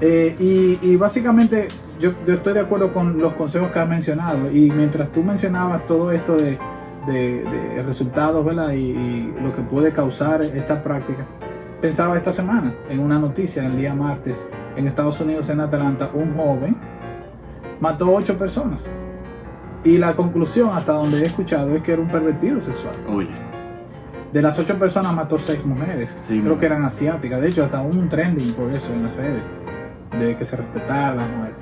Eh, 0.00 0.78
y, 0.82 0.96
básicamente 0.96 1.68
yo, 1.98 2.12
estoy 2.26 2.52
de 2.52 2.60
acuerdo 2.60 2.92
con 2.92 3.18
los 3.18 3.32
consejos 3.34 3.70
que 3.70 3.78
has 3.78 3.88
mencionado 3.88 4.50
y 4.50 4.70
mientras 4.70 5.10
tú 5.10 5.22
mencionabas 5.22 5.86
todo 5.86 6.12
esto 6.12 6.36
de, 6.36 6.58
resultados 7.86 8.44
¿verdad? 8.44 8.72
y 8.72 9.32
lo 9.40 9.54
que 9.54 9.62
puede 9.62 9.92
causar 9.92 10.42
esta 10.42 10.82
práctica, 10.82 11.24
Pensaba 11.86 12.16
esta 12.16 12.32
semana 12.32 12.74
en 12.90 12.98
una 12.98 13.16
noticia, 13.16 13.64
el 13.64 13.76
día 13.76 13.94
martes, 13.94 14.44
en 14.74 14.88
Estados 14.88 15.20
Unidos, 15.20 15.48
en 15.50 15.60
Atlanta, 15.60 16.10
un 16.12 16.34
joven 16.34 16.74
mató 17.78 18.12
ocho 18.12 18.36
personas. 18.36 18.90
Y 19.84 19.96
la 19.96 20.16
conclusión, 20.16 20.70
hasta 20.72 20.94
donde 20.94 21.22
he 21.22 21.26
escuchado, 21.26 21.76
es 21.76 21.82
que 21.82 21.92
era 21.92 22.02
un 22.02 22.08
pervertido 22.08 22.60
sexual. 22.60 22.96
Oye. 23.08 23.30
De 24.32 24.42
las 24.42 24.58
ocho 24.58 24.76
personas 24.76 25.14
mató 25.14 25.38
seis 25.38 25.64
mujeres. 25.64 26.26
Creo 26.26 26.58
que 26.58 26.66
eran 26.66 26.82
asiáticas. 26.82 27.40
De 27.40 27.50
hecho, 27.50 27.64
hasta 27.64 27.80
un 27.82 28.08
trending 28.08 28.52
por 28.54 28.72
eso 28.72 28.92
en 28.92 29.04
las 29.04 29.14
redes. 29.14 29.42
De 30.18 30.34
que 30.34 30.44
se 30.44 30.56
respetara 30.56 31.14
la 31.14 31.24
mujer. 31.24 31.52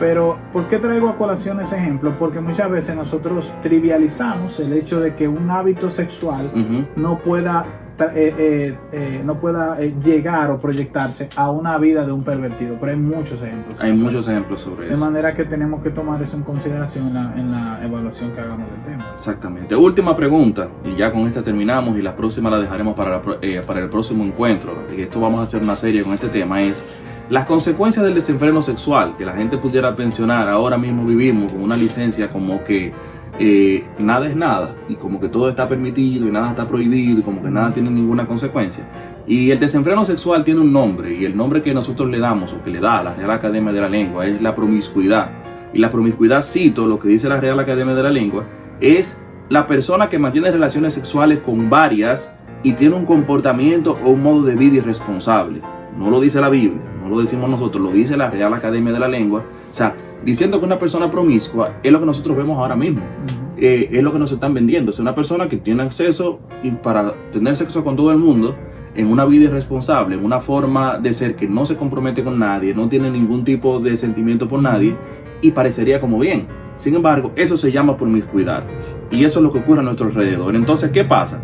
Pero, 0.00 0.38
¿por 0.52 0.66
qué 0.66 0.78
traigo 0.78 1.08
a 1.08 1.14
colación 1.14 1.60
ese 1.60 1.76
ejemplo? 1.76 2.16
Porque 2.18 2.40
muchas 2.40 2.68
veces 2.68 2.96
nosotros 2.96 3.52
trivializamos 3.62 4.58
el 4.58 4.72
hecho 4.72 4.98
de 4.98 5.14
que 5.14 5.28
un 5.28 5.48
hábito 5.52 5.88
sexual 5.88 6.50
no 6.96 7.18
pueda 7.20 7.64
eh, 8.00 8.34
eh, 8.38 8.78
eh, 8.92 9.22
no 9.24 9.40
pueda 9.40 9.78
llegar 9.80 10.50
o 10.50 10.60
proyectarse 10.60 11.28
a 11.36 11.50
una 11.50 11.76
vida 11.78 12.04
de 12.04 12.12
un 12.12 12.22
pervertido. 12.22 12.76
Pero 12.78 12.92
hay 12.92 12.98
muchos 12.98 13.42
ejemplos. 13.42 13.80
Hay 13.80 13.92
muchos 13.92 14.28
ejemplos 14.28 14.60
sobre 14.60 14.86
eso. 14.86 14.94
De 14.94 15.00
manera 15.00 15.34
que 15.34 15.44
tenemos 15.44 15.82
que 15.82 15.90
tomar 15.90 16.22
eso 16.22 16.36
en 16.36 16.42
consideración 16.42 17.08
en 17.08 17.50
la, 17.50 17.78
evaluación 17.84 18.32
que 18.32 18.40
hagamos 18.40 18.68
del 18.70 18.92
tema. 18.92 19.06
Exactamente. 19.14 19.74
Última 19.74 20.14
pregunta, 20.14 20.68
y 20.84 20.96
ya 20.96 21.12
con 21.12 21.26
esta 21.26 21.42
terminamos 21.42 21.96
y 21.98 22.02
la 22.02 22.14
próxima 22.14 22.50
la 22.50 22.58
dejaremos 22.58 22.94
para, 22.94 23.22
para 23.22 23.80
el 23.80 23.88
próximo 23.88 24.24
encuentro. 24.24 24.72
Y 24.96 25.02
esto 25.02 25.20
vamos 25.20 25.40
a 25.40 25.42
hacer 25.44 25.62
una 25.62 25.76
serie 25.76 26.02
con 26.02 26.12
este 26.12 26.28
tema, 26.28 26.60
es 26.60 26.82
las 27.30 27.44
consecuencias 27.44 28.04
del 28.04 28.14
desenfreno 28.14 28.62
sexual, 28.62 29.14
que 29.18 29.26
la 29.26 29.34
gente 29.34 29.58
pudiera 29.58 29.94
pensionar, 29.94 30.48
ahora 30.48 30.78
mismo 30.78 31.04
vivimos 31.04 31.52
con 31.52 31.62
una 31.62 31.76
licencia 31.76 32.30
como 32.30 32.64
que 32.64 32.92
eh, 33.38 33.84
nada 34.00 34.26
es 34.26 34.34
nada 34.34 34.74
y 34.88 34.94
como 34.96 35.20
que 35.20 35.28
todo 35.28 35.48
está 35.48 35.68
permitido 35.68 36.26
y 36.26 36.30
nada 36.30 36.50
está 36.50 36.66
prohibido 36.66 37.20
y 37.20 37.22
como 37.22 37.42
que 37.42 37.50
nada 37.50 37.72
tiene 37.72 37.90
ninguna 37.90 38.26
consecuencia. 38.26 38.84
Y 39.26 39.50
el 39.50 39.60
desenfreno 39.60 40.04
sexual 40.04 40.44
tiene 40.44 40.60
un 40.60 40.72
nombre 40.72 41.14
y 41.14 41.24
el 41.24 41.36
nombre 41.36 41.62
que 41.62 41.74
nosotros 41.74 42.08
le 42.10 42.18
damos 42.18 42.52
o 42.54 42.62
que 42.62 42.70
le 42.70 42.80
da 42.80 43.02
la 43.02 43.14
Real 43.14 43.30
Academia 43.30 43.72
de 43.72 43.80
la 43.80 43.88
Lengua 43.88 44.26
es 44.26 44.40
la 44.40 44.54
promiscuidad. 44.54 45.30
Y 45.72 45.78
la 45.78 45.90
promiscuidad, 45.90 46.42
cito 46.42 46.86
lo 46.86 46.98
que 46.98 47.08
dice 47.08 47.28
la 47.28 47.40
Real 47.40 47.60
Academia 47.60 47.94
de 47.94 48.02
la 48.02 48.10
Lengua, 48.10 48.44
es 48.80 49.20
la 49.50 49.66
persona 49.66 50.08
que 50.08 50.18
mantiene 50.18 50.50
relaciones 50.50 50.94
sexuales 50.94 51.40
con 51.40 51.68
varias 51.68 52.34
y 52.62 52.72
tiene 52.72 52.96
un 52.96 53.04
comportamiento 53.04 53.98
o 54.04 54.10
un 54.10 54.22
modo 54.22 54.42
de 54.42 54.56
vida 54.56 54.76
irresponsable. 54.76 55.60
No 55.96 56.10
lo 56.10 56.20
dice 56.20 56.40
la 56.40 56.48
Biblia, 56.48 56.80
no 57.08 57.16
lo 57.16 57.22
decimos 57.22 57.50
nosotros, 57.50 57.82
lo 57.82 57.90
dice 57.90 58.16
la 58.16 58.30
Real 58.30 58.52
Academia 58.52 58.92
de 58.92 59.00
la 59.00 59.08
Lengua. 59.08 59.42
O 59.72 59.74
sea, 59.74 59.94
diciendo 60.24 60.58
que 60.58 60.66
una 60.66 60.78
persona 60.78 61.10
promiscua 61.10 61.78
es 61.82 61.90
lo 61.90 62.00
que 62.00 62.06
nosotros 62.06 62.36
vemos 62.36 62.58
ahora 62.58 62.76
mismo. 62.76 63.00
Eh, 63.56 63.88
es 63.90 64.02
lo 64.02 64.12
que 64.12 64.18
nos 64.18 64.30
están 64.30 64.54
vendiendo. 64.54 64.90
Es 64.90 64.98
una 64.98 65.14
persona 65.14 65.48
que 65.48 65.56
tiene 65.56 65.82
acceso 65.82 66.38
y 66.62 66.70
para 66.70 67.14
tener 67.32 67.56
sexo 67.56 67.82
con 67.82 67.96
todo 67.96 68.12
el 68.12 68.18
mundo 68.18 68.54
en 68.94 69.06
una 69.06 69.24
vida 69.24 69.44
irresponsable, 69.44 70.16
en 70.16 70.24
una 70.24 70.40
forma 70.40 70.98
de 70.98 71.12
ser 71.12 71.36
que 71.36 71.46
no 71.46 71.64
se 71.66 71.76
compromete 71.76 72.22
con 72.22 72.38
nadie, 72.38 72.74
no 72.74 72.88
tiene 72.88 73.10
ningún 73.10 73.44
tipo 73.44 73.80
de 73.80 73.96
sentimiento 73.96 74.48
por 74.48 74.60
nadie 74.60 74.96
y 75.40 75.50
parecería 75.52 76.00
como 76.00 76.18
bien. 76.18 76.46
Sin 76.76 76.94
embargo, 76.94 77.32
eso 77.36 77.56
se 77.56 77.72
llama 77.72 77.96
promiscuidad 77.96 78.64
y 79.10 79.24
eso 79.24 79.38
es 79.38 79.42
lo 79.42 79.52
que 79.52 79.60
ocurre 79.60 79.80
a 79.80 79.84
nuestro 79.84 80.06
alrededor. 80.06 80.54
Entonces, 80.54 80.90
¿qué 80.90 81.04
pasa? 81.04 81.40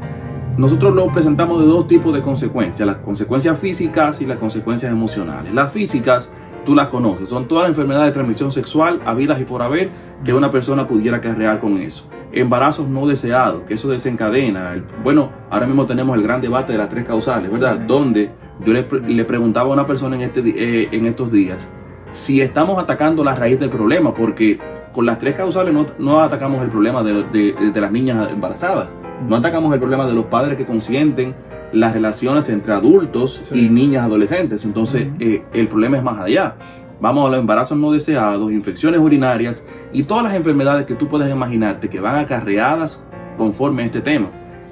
Nosotros 0.56 0.94
lo 0.94 1.08
presentamos 1.08 1.60
de 1.60 1.66
dos 1.66 1.88
tipos 1.88 2.14
de 2.14 2.22
consecuencias, 2.22 2.86
las 2.86 2.96
consecuencias 2.98 3.58
físicas 3.58 4.20
y 4.20 4.26
las 4.26 4.38
consecuencias 4.38 4.92
emocionales. 4.92 5.52
Las 5.52 5.72
físicas, 5.72 6.30
tú 6.64 6.74
las 6.74 6.88
conoces, 6.88 7.28
son 7.28 7.48
todas 7.48 7.64
las 7.64 7.70
enfermedades 7.70 8.08
de 8.08 8.12
transmisión 8.12 8.52
sexual, 8.52 9.00
habidas 9.04 9.40
y 9.40 9.44
por 9.44 9.62
haber, 9.62 9.90
que 10.24 10.32
una 10.32 10.50
persona 10.50 10.86
pudiera 10.86 11.20
cargar 11.20 11.58
con 11.60 11.78
eso. 11.78 12.08
Embarazos 12.30 12.88
no 12.88 13.06
deseados, 13.06 13.64
que 13.64 13.74
eso 13.74 13.88
desencadena. 13.88 14.80
bueno, 15.02 15.30
ahora 15.50 15.66
mismo 15.66 15.86
tenemos 15.86 16.16
el 16.16 16.22
gran 16.22 16.40
debate 16.40 16.72
de 16.72 16.78
las 16.78 16.88
tres 16.88 17.04
causales, 17.04 17.52
¿verdad? 17.52 17.80
Donde 17.80 18.30
yo 18.64 18.72
le, 18.72 19.24
preguntaba 19.24 19.70
a 19.70 19.72
una 19.72 19.86
persona 19.86 20.14
en, 20.14 20.22
este, 20.22 20.40
eh, 20.40 20.88
en 20.92 21.06
estos 21.06 21.32
días 21.32 21.68
si 22.14 22.40
estamos 22.40 22.80
atacando 22.82 23.24
la 23.24 23.34
raíz 23.34 23.58
del 23.58 23.70
problema, 23.70 24.14
porque 24.14 24.58
con 24.92 25.04
las 25.04 25.18
tres 25.18 25.34
causales 25.34 25.74
no, 25.98 26.20
atacamos 26.20 26.62
el 26.62 26.70
problema 26.70 27.02
de, 27.02 27.72
las 27.74 27.92
niñas 27.92 28.30
embarazadas, 28.30 28.88
no 29.28 29.36
atacamos 29.36 29.72
el 29.72 29.80
problema 29.80 30.06
de 30.06 30.14
los 30.14 30.26
padres 30.26 30.56
que 30.56 30.66
consienten 30.66 31.34
las 31.72 31.92
relaciones 31.92 32.48
entre 32.48 32.72
adultos 32.72 33.50
y 33.52 33.68
niñas 33.68 34.04
adolescentes. 34.04 34.64
Entonces, 34.64 35.08
eh, 35.18 35.42
el 35.52 35.68
problema 35.68 35.96
es 35.96 36.02
más 36.02 36.20
allá. 36.20 36.54
Vamos 37.00 37.26
a 37.26 37.30
los 37.30 37.38
embarazos 37.40 37.76
no 37.76 37.90
deseados, 37.90 38.52
infecciones 38.52 39.00
urinarias 39.00 39.64
y 39.92 40.04
todas 40.04 40.24
las 40.24 40.34
enfermedades 40.34 40.86
que 40.86 40.94
tú 40.94 41.08
puedes 41.08 41.30
imaginarte 41.30 41.88
que 41.88 42.00
van 42.00 42.16
acarreadas 42.16 43.02
conforme 43.36 43.82
a 43.82 43.86
este 43.86 44.00
tema. 44.00 44.28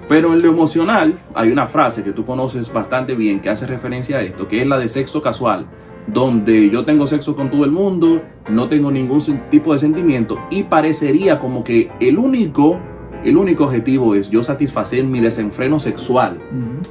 Pero 0.08 0.32
en 0.32 0.42
lo 0.42 0.48
emocional 0.48 1.18
hay 1.34 1.50
una 1.50 1.66
frase 1.66 2.02
que 2.02 2.12
tú 2.12 2.24
conoces 2.24 2.72
bastante 2.72 3.14
bien 3.14 3.40
que 3.40 3.50
hace 3.50 3.66
referencia 3.66 4.18
a 4.18 4.22
esto, 4.22 4.46
que 4.46 4.60
es 4.60 4.66
la 4.66 4.78
de 4.78 4.88
sexo 4.88 5.22
casual 5.22 5.66
donde 6.06 6.70
yo 6.70 6.84
tengo 6.84 7.06
sexo 7.06 7.36
con 7.36 7.50
todo 7.50 7.64
el 7.64 7.70
mundo, 7.70 8.22
no 8.48 8.68
tengo 8.68 8.90
ningún 8.90 9.22
tipo 9.50 9.72
de 9.72 9.78
sentimiento 9.78 10.38
y 10.50 10.64
parecería 10.64 11.38
como 11.38 11.62
que 11.62 11.90
el 12.00 12.18
único, 12.18 12.80
el 13.24 13.36
único 13.36 13.64
objetivo 13.64 14.14
es 14.14 14.30
yo 14.30 14.42
satisfacer 14.42 15.04
mi 15.04 15.20
desenfreno 15.20 15.78
sexual 15.80 16.38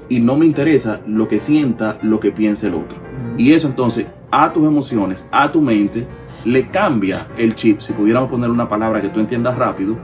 y 0.09 0.19
no 0.19 0.37
me 0.37 0.45
interesa 0.45 1.01
lo 1.07 1.27
que 1.27 1.39
sienta, 1.39 1.97
lo 2.01 2.19
que 2.19 2.31
piense 2.31 2.67
el 2.67 2.75
otro. 2.75 2.97
Y 3.37 3.53
eso 3.53 3.67
entonces 3.67 4.07
a 4.31 4.51
tus 4.53 4.65
emociones, 4.65 5.27
a 5.31 5.51
tu 5.51 5.61
mente, 5.61 6.05
le 6.45 6.67
cambia 6.69 7.27
el 7.37 7.55
chip, 7.55 7.81
si 7.81 7.93
pudiéramos 7.93 8.29
poner 8.29 8.49
una 8.49 8.67
palabra 8.67 9.01
que 9.01 9.09
tú 9.09 9.19
entiendas 9.19 9.57
rápido, 9.57 9.97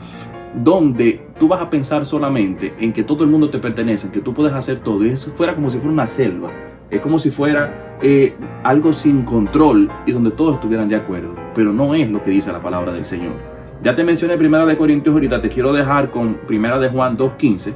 donde 0.54 1.28
tú 1.40 1.48
vas 1.48 1.62
a 1.62 1.70
pensar 1.70 2.06
solamente 2.06 2.74
en 2.80 2.94
que 2.94 3.04
todo 3.04 3.24
el 3.24 3.30
mundo 3.30 3.50
te 3.50 3.60
pertenece, 3.60 4.08
en 4.08 4.14
que 4.14 4.22
tú 4.22 4.34
puedes 4.34 4.54
hacer 4.54 4.80
todo, 4.80 5.06
y 5.06 5.10
eso 5.10 5.32
fuera 5.32 5.54
como 5.54 5.70
si 5.70 5.78
fuera 5.78 5.94
una 5.94 6.08
selva 6.08 6.52
es 6.90 7.02
como 7.02 7.20
si 7.20 7.32
fuera 7.32 7.98
eh, 8.02 8.34
algo 8.64 8.94
sin 8.94 9.24
control 9.24 9.90
y 10.06 10.12
donde 10.12 10.32
todos 10.32 10.56
estuvieran 10.56 10.88
de 10.88 10.96
acuerdo. 10.96 11.36
Pero 11.54 11.74
no 11.74 11.94
es 11.94 12.10
lo 12.10 12.24
que 12.24 12.32
dice 12.32 12.52
la 12.52 12.62
palabra 12.62 12.94
del 12.94 13.06
Señor. 13.06 13.57
Ya 13.84 13.96
te 13.96 14.04
mencioné 14.04 14.38
Primera 14.38 14.66
de 14.66 14.76
Corintios 14.76 15.14
ahorita, 15.14 15.40
te 15.40 15.50
quiero 15.50 15.72
dejar 15.72 16.10
con 16.10 16.36
Primera 16.48 16.80
de 16.80 16.90
Juan 16.90 17.18
2.15. 17.18 17.74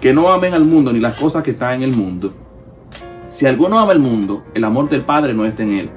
Que 0.00 0.12
no 0.12 0.30
amen 0.30 0.52
al 0.52 0.64
mundo 0.64 0.92
ni 0.92 0.98
las 0.98 1.18
cosas 1.18 1.42
que 1.42 1.52
están 1.52 1.74
en 1.74 1.82
el 1.82 1.92
mundo. 1.92 2.32
Si 3.28 3.46
alguno 3.46 3.78
ama 3.78 3.92
el 3.92 4.00
mundo, 4.00 4.44
el 4.54 4.64
amor 4.64 4.88
del 4.88 5.02
Padre 5.02 5.34
no 5.34 5.44
está 5.44 5.62
en 5.62 5.72
él. 5.72 5.90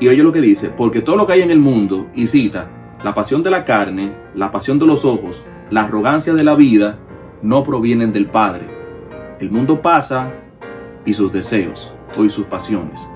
Y 0.00 0.08
oye 0.08 0.22
lo 0.22 0.32
que 0.32 0.40
dice, 0.40 0.70
porque 0.70 1.02
todo 1.02 1.16
lo 1.16 1.26
que 1.26 1.34
hay 1.34 1.42
en 1.42 1.50
el 1.50 1.58
mundo, 1.58 2.06
y 2.14 2.28
cita, 2.28 2.70
la 3.04 3.14
pasión 3.14 3.42
de 3.42 3.50
la 3.50 3.64
carne, 3.64 4.12
la 4.34 4.50
pasión 4.50 4.78
de 4.78 4.86
los 4.86 5.04
ojos, 5.04 5.44
la 5.70 5.82
arrogancia 5.82 6.32
de 6.32 6.44
la 6.44 6.54
vida, 6.54 6.96
no 7.42 7.64
provienen 7.64 8.12
del 8.12 8.26
Padre. 8.26 8.66
El 9.38 9.50
mundo 9.50 9.82
pasa 9.82 10.32
y 11.04 11.12
sus 11.12 11.30
deseos 11.30 11.92
o 12.18 12.24
y 12.24 12.30
sus 12.30 12.46
pasiones. 12.46 13.06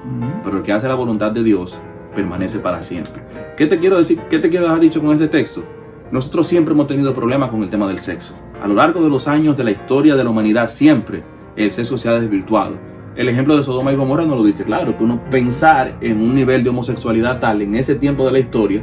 Pero 0.45 0.59
el 0.59 0.63
que 0.63 0.73
hace 0.73 0.89
la 0.89 0.95
voluntad 0.95 1.33
de 1.33 1.43
Dios 1.43 1.81
permanece 2.15 2.59
para 2.59 2.83
siempre. 2.83 3.23
¿Qué 3.57 3.67
te 3.67 3.79
quiero 3.79 3.99
decir? 3.99 4.19
¿Qué 4.31 4.39
te 4.39 4.49
quiero 4.49 4.67
dejar 4.67 4.81
dicho 4.81 5.01
con 5.01 5.13
este 5.13 5.29
texto? 5.29 5.65
Nosotros 6.11 6.47
siempre 6.47 6.75
hemos 6.75 6.87
tenido 6.87 7.15
problemas 7.15 7.51
con 7.51 7.63
el 7.63 7.71
tema 7.71 7.89
del 7.89 7.99
sexo. 7.99 8.35
A 8.63 8.69
lo 8.69 8.75
largo 8.75 9.03
de 9.03 9.09
los 9.09 9.29
años 9.29 9.57
de 9.57 9.65
la 9.65 9.71
historia 9.71 10.15
de 10.15 10.23
la 10.23 10.31
humanidad 10.31 10.69
siempre 10.69 11.23
el 11.57 11.73
sexo 11.73 11.99
se 11.99 12.09
ha 12.09 12.21
desvirtuado. 12.21 12.77
El 13.17 13.29
ejemplo 13.29 13.57
de 13.57 13.63
Sodoma 13.63 13.93
y 13.93 13.97
Gomorra 13.97 14.25
nos 14.25 14.39
lo 14.39 14.45
dice 14.45 14.65
claro, 14.65 14.97
que 14.97 15.05
uno 15.05 15.21
pensar 15.31 15.97
en 16.01 16.21
un 16.21 16.35
nivel 16.35 16.65
de 16.65 16.71
homosexualidad 16.71 17.41
tal 17.41 17.61
en 17.61 17.75
ese 17.77 17.95
tiempo 17.95 18.25
de 18.25 18.33
la 18.33 18.39
historia, 18.39 18.83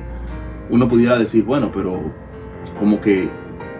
uno 0.69 0.88
pudiera 0.88 1.17
decir, 1.17 1.43
bueno, 1.43 1.71
pero 1.74 2.00
como 2.79 3.01
que 3.01 3.29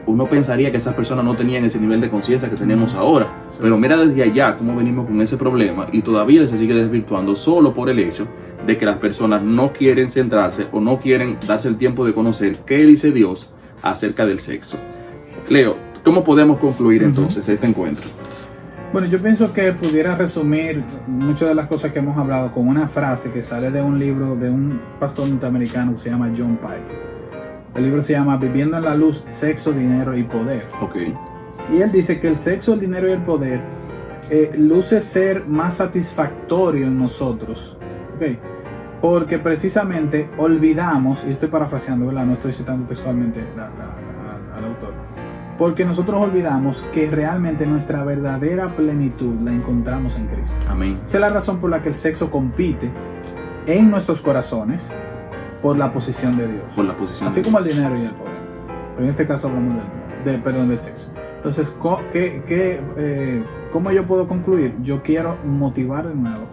uno 0.08 0.25
pensaría 0.25 0.72
que 0.72 0.77
esas 0.77 0.96
personas 0.96 1.24
no 1.24 1.36
tenían 1.36 1.63
ese 1.65 1.79
nivel 1.79 2.01
de 2.01 2.10
conciencia 2.10 2.50
que 2.50 2.56
tenemos 2.56 2.96
ahora. 2.96 3.32
Pero 3.62 3.77
mira 3.77 3.98
desde 3.98 4.24
allá 4.24 4.58
cómo 4.58 4.75
venimos 4.75 5.06
con 5.06 5.22
ese 5.22 5.38
problema 5.38 5.88
y 5.91 6.01
todavía 6.01 6.48
se 6.48 6.58
sigue 6.58 6.74
desvirtuando 6.74 7.36
solo 7.36 7.74
por 7.74 7.89
el 7.89 8.00
hecho 8.00 8.27
de 8.66 8.78
que 8.78 8.86
las 8.86 8.98
personas 8.98 9.44
no 9.44 9.74
quieren 9.74 10.12
centrarse 10.12 10.68
o 10.72 10.80
no 10.80 11.00
quieren 11.00 11.38
darse 11.48 11.68
el 11.68 11.78
tiempo 11.78 12.06
de 12.06 12.13
conocer 12.13 12.58
qué 12.66 12.78
dice 12.78 13.12
Dios 13.12 13.54
acerca 13.82 14.25
del 14.25 14.39
sexo. 14.39 14.78
Leo, 15.50 15.78
¿cómo 16.04 16.24
podemos 16.24 16.60
concluir 16.60 17.04
entonces 17.04 17.48
este 17.48 17.68
encuentro? 17.68 18.08
Bueno, 18.92 19.08
yo 19.08 19.20
pienso 19.20 19.54
que 19.54 19.72
pudiera 19.72 20.16
resumir 20.16 20.84
muchas 21.06 21.50
de 21.50 21.56
las 21.56 21.68
cosas 21.68 21.92
que 21.92 22.00
hemos 22.00 22.18
hablado 22.18 22.51
con 22.51 22.68
una 22.68 22.88
frase 22.88 23.30
que 23.30 23.44
sale 23.44 23.70
de 23.70 23.82
un 23.82 24.00
libro 24.00 24.36
de 24.36 24.50
un 24.50 24.82
pastor 25.00 25.30
norteamericano 25.30 25.92
que 25.92 26.00
se 26.00 26.10
llama 26.10 26.32
John 26.36 26.58
Piper. 26.58 27.10
El 27.75 27.84
libro 27.84 28.01
se 28.01 28.13
llama 28.13 28.38
Viviendo 28.38 28.78
en 28.78 28.86
la 28.86 28.96
luz, 28.96 29.24
sexo, 29.30 29.72
dinero 29.72 30.18
y 30.18 30.24
poder. 30.24 30.66
Okay. 30.82 31.16
Y 31.72 31.82
él 31.82 31.92
dice 31.92 32.20
que 32.20 32.28
el 32.28 32.38
sexo, 32.38 32.74
el 32.74 32.80
dinero 32.80 33.08
y 33.08 33.12
el 33.12 33.22
poder 33.22 33.62
eh, 34.32 34.51
luce 34.58 35.01
ser 35.01 35.46
más 35.46 35.75
satisfactorio 35.75 36.88
en 36.88 36.98
nosotros. 36.98 37.78
Okay. 38.20 38.38
Porque 39.00 39.40
precisamente 39.40 40.30
olvidamos, 40.38 41.24
y 41.26 41.32
estoy 41.32 41.48
parafraseando, 41.48 42.08
¿verdad? 42.08 42.26
No 42.26 42.34
estoy 42.34 42.52
citando 42.52 42.86
textualmente 42.86 43.42
al 44.54 44.66
autor. 44.66 44.94
Porque 45.58 45.86
nosotros 45.86 46.22
olvidamos 46.22 46.86
que 46.92 47.10
realmente 47.10 47.66
nuestra 47.66 48.04
verdadera 48.04 48.76
plenitud 48.76 49.36
la 49.42 49.54
encontramos 49.54 50.18
en 50.18 50.28
Cristo. 50.28 50.56
Amén. 50.68 51.00
Esa 51.06 51.18
es 51.18 51.22
la 51.22 51.30
razón 51.30 51.60
por 51.60 51.70
la 51.70 51.82
que 51.82 51.88
el 51.88 51.96
sexo 51.96 52.30
compite 52.30 52.92
en 53.68 53.90
nuestros 53.90 54.20
corazones 54.20 54.92
por 55.62 55.78
la 55.78 55.94
posición 55.94 56.36
de 56.36 56.48
Dios. 56.48 56.64
Por 56.76 56.84
la 56.84 56.98
posición 56.98 57.30
Así 57.30 57.42
como 57.42 57.60
el 57.60 57.66
dinero 57.66 57.98
y 57.98 58.02
el 58.02 58.12
poder. 58.12 58.36
Pero 58.96 59.04
en 59.06 59.10
este 59.12 59.26
caso 59.26 59.48
hablamos 59.48 59.82
del, 60.26 60.34
de, 60.34 60.40
perdón, 60.40 60.68
del 60.68 60.80
sexo. 60.80 61.10
Entonces, 61.38 61.74
¿qué, 62.12 62.44
qué, 62.46 62.82
eh, 62.98 63.44
¿cómo 63.72 63.92
yo 63.92 64.06
puedo 64.06 64.28
concluir? 64.28 64.76
Yo 64.82 65.02
quiero 65.04 65.38
motivar 65.46 66.06
de 66.06 66.16
nuevo 66.16 66.48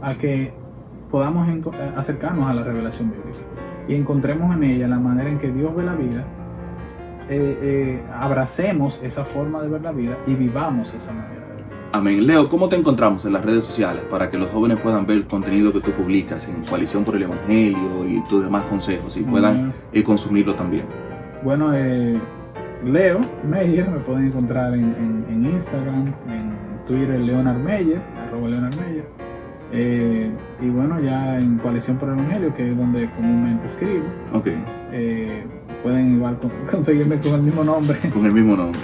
a 0.00 0.14
que 0.14 0.54
podamos 1.10 1.48
eh, 1.48 1.60
acercarnos 1.96 2.48
a 2.48 2.54
la 2.54 2.64
revelación 2.64 3.10
bíblica 3.10 3.38
y 3.88 3.94
encontremos 3.94 4.54
en 4.56 4.64
ella 4.64 4.88
la 4.88 4.98
manera 4.98 5.30
en 5.30 5.38
que 5.38 5.50
Dios 5.50 5.74
ve 5.74 5.84
la 5.84 5.94
vida, 5.94 6.24
eh, 7.28 8.02
abracemos 8.12 9.00
esa 9.02 9.24
forma 9.24 9.62
de 9.62 9.68
ver 9.68 9.82
la 9.82 9.92
vida 9.92 10.18
y 10.26 10.34
vivamos 10.34 10.92
esa 10.94 11.12
manera. 11.12 11.40
Amén. 11.92 12.24
Leo, 12.24 12.48
¿cómo 12.48 12.68
te 12.68 12.76
encontramos 12.76 13.24
en 13.24 13.32
las 13.32 13.44
redes 13.44 13.64
sociales 13.64 14.04
para 14.08 14.30
que 14.30 14.38
los 14.38 14.48
jóvenes 14.50 14.78
puedan 14.78 15.06
ver 15.06 15.16
el 15.16 15.26
contenido 15.26 15.72
que 15.72 15.80
tú 15.80 15.90
publicas 15.90 16.46
en 16.46 16.62
Coalición 16.62 17.02
por 17.04 17.16
el 17.16 17.24
Evangelio 17.24 18.06
y 18.06 18.22
tus 18.28 18.44
demás 18.44 18.62
consejos 18.66 19.16
y 19.16 19.22
puedan 19.22 19.72
eh, 19.92 20.04
consumirlo 20.04 20.54
también? 20.54 20.84
Bueno, 21.42 21.74
eh, 21.74 22.16
Leo 22.84 23.18
Meyer, 23.42 23.90
me 23.90 23.98
pueden 23.98 24.26
encontrar 24.26 24.72
en, 24.74 25.44
Instagram, 25.44 26.06
en 26.28 26.54
Twitter, 26.86 27.18
Leonard 27.18 27.58
Meyer, 27.58 28.00
arroba 28.24 28.48
Leonard 28.48 28.76
Meyer. 28.76 29.29
Eh, 29.72 30.30
y 30.60 30.68
bueno, 30.68 31.00
ya 31.00 31.38
en 31.38 31.58
Coalición 31.58 31.96
por 31.96 32.08
el 32.08 32.18
Evangelio, 32.18 32.54
que 32.54 32.70
es 32.70 32.76
donde 32.76 33.10
comúnmente 33.10 33.66
escribo. 33.66 34.04
Ok. 34.32 34.48
pueden 35.82 36.16
igual 36.16 36.38
conseguirme 36.70 37.20
con 37.20 37.34
el 37.34 37.42
mismo 37.42 37.64
nombre. 37.64 37.98
Con 38.12 38.26
el 38.26 38.32
mismo 38.32 38.56
nombre. 38.56 38.80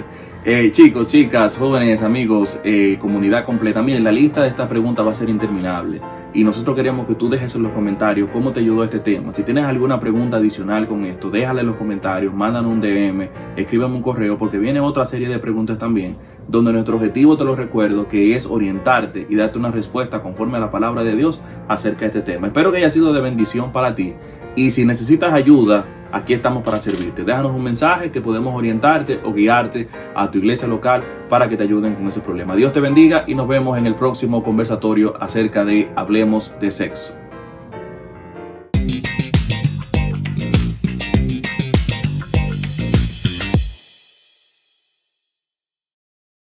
Eh, 0.49 0.71
chicos, 0.71 1.09
chicas, 1.09 1.57
jóvenes, 1.57 2.01
amigos, 2.01 2.57
eh, 2.63 2.97
comunidad 3.01 3.43
completa, 3.43 3.81
miren, 3.81 4.05
la 4.05 4.13
lista 4.13 4.43
de 4.43 4.47
estas 4.47 4.69
preguntas 4.69 5.05
va 5.05 5.11
a 5.11 5.13
ser 5.13 5.27
interminable. 5.27 5.99
Y 6.33 6.41
nosotros 6.45 6.73
queríamos 6.73 7.05
que 7.05 7.15
tú 7.15 7.27
dejes 7.27 7.53
en 7.55 7.63
los 7.63 7.73
comentarios 7.73 8.29
cómo 8.31 8.53
te 8.53 8.61
ayudó 8.61 8.85
este 8.85 8.99
tema. 8.99 9.33
Si 9.33 9.43
tienes 9.43 9.65
alguna 9.65 9.99
pregunta 9.99 10.37
adicional 10.37 10.87
con 10.87 11.03
esto, 11.03 11.29
déjala 11.29 11.59
en 11.59 11.67
los 11.67 11.75
comentarios, 11.75 12.33
mándanos 12.33 12.71
un 12.71 12.79
DM, 12.79 13.27
escríbeme 13.57 13.95
un 13.95 14.01
correo, 14.01 14.37
porque 14.37 14.57
viene 14.57 14.79
otra 14.79 15.05
serie 15.05 15.27
de 15.27 15.37
preguntas 15.37 15.77
también, 15.77 16.15
donde 16.47 16.73
nuestro 16.73 16.95
objetivo, 16.95 17.37
te 17.37 17.43
lo 17.43 17.55
recuerdo, 17.55 18.07
que 18.07 18.35
es 18.35 18.45
orientarte 18.45 19.25
y 19.29 19.35
darte 19.35 19.57
una 19.57 19.71
respuesta 19.71 20.21
conforme 20.21 20.57
a 20.57 20.61
la 20.61 20.71
palabra 20.71 21.03
de 21.03 21.15
Dios 21.15 21.41
acerca 21.67 22.01
de 22.01 22.07
este 22.07 22.21
tema. 22.21 22.47
Espero 22.47 22.71
que 22.71 22.77
haya 22.77 22.89
sido 22.89 23.13
de 23.13 23.21
bendición 23.21 23.71
para 23.71 23.95
ti. 23.95 24.13
Y 24.55 24.71
si 24.71 24.85
necesitas 24.85 25.33
ayuda, 25.33 25.85
aquí 26.11 26.33
estamos 26.33 26.63
para 26.63 26.77
servirte. 26.77 27.23
Déjanos 27.23 27.53
un 27.53 27.63
mensaje 27.63 28.11
que 28.11 28.21
podemos 28.21 28.55
orientarte 28.55 29.19
o 29.23 29.33
guiarte 29.33 29.87
a 30.15 30.31
tu 30.31 30.39
iglesia 30.39 30.67
local 30.67 31.03
para 31.29 31.49
que 31.49 31.57
te 31.57 31.63
ayuden 31.63 31.95
con 31.95 32.07
ese 32.07 32.21
problema. 32.21 32.55
Dios 32.55 32.73
te 32.73 32.79
bendiga 32.79 33.23
y 33.27 33.35
nos 33.35 33.47
vemos 33.47 33.77
en 33.77 33.85
el 33.85 33.95
próximo 33.95 34.43
conversatorio 34.43 35.13
acerca 35.21 35.65
de 35.65 35.89
Hablemos 35.95 36.55
de 36.59 36.71
Sexo. 36.71 37.16